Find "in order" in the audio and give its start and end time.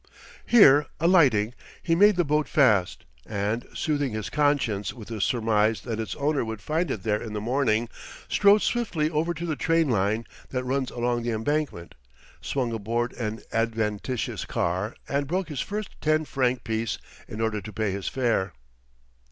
17.27-17.61